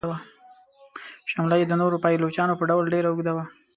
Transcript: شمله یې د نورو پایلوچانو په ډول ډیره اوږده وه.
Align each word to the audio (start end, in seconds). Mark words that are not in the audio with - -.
شمله 1.31 1.55
یې 1.59 1.65
د 1.67 1.73
نورو 1.81 2.01
پایلوچانو 2.03 2.57
په 2.59 2.63
ډول 2.69 2.85
ډیره 2.93 3.07
اوږده 3.09 3.31
وه. 3.35 3.45